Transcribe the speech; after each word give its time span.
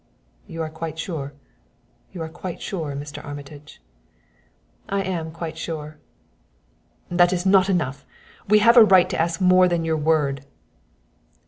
"You 0.47 0.63
are 0.63 0.69
quite 0.71 0.97
sure 0.97 1.33
you 2.11 2.23
are 2.23 2.27
quite 2.27 2.59
sure, 2.59 2.95
Mr. 2.95 3.23
Armitage?" 3.23 3.79
"I 4.89 5.03
am 5.03 5.31
quite 5.31 5.59
sure." 5.59 5.99
"That 7.11 7.31
is 7.31 7.45
not 7.45 7.69
enough! 7.69 8.03
We 8.49 8.57
have 8.65 8.77
a 8.77 8.83
right 8.83 9.07
to 9.11 9.21
ask 9.21 9.39
more 9.39 9.67
than 9.67 9.85
your 9.85 9.97
word!" 9.97 10.43